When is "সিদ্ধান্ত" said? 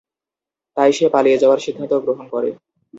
1.65-1.93